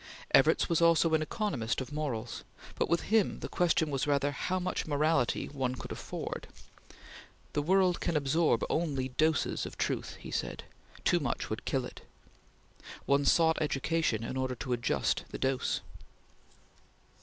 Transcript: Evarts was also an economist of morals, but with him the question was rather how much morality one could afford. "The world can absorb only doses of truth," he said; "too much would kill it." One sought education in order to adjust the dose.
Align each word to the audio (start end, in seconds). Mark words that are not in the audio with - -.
Evarts 0.33 0.67
was 0.67 0.81
also 0.81 1.13
an 1.13 1.21
economist 1.21 1.79
of 1.79 1.91
morals, 1.93 2.43
but 2.73 2.89
with 2.89 3.01
him 3.13 3.39
the 3.41 3.47
question 3.47 3.91
was 3.91 4.07
rather 4.07 4.31
how 4.31 4.59
much 4.59 4.87
morality 4.87 5.45
one 5.45 5.75
could 5.75 5.91
afford. 5.91 6.47
"The 7.53 7.61
world 7.61 7.99
can 7.99 8.17
absorb 8.17 8.63
only 8.67 9.09
doses 9.09 9.63
of 9.63 9.77
truth," 9.77 10.15
he 10.15 10.31
said; 10.31 10.63
"too 11.05 11.19
much 11.19 11.51
would 11.51 11.65
kill 11.65 11.85
it." 11.85 12.01
One 13.05 13.25
sought 13.25 13.61
education 13.61 14.23
in 14.23 14.37
order 14.37 14.55
to 14.55 14.73
adjust 14.73 15.23
the 15.29 15.37
dose. 15.37 15.81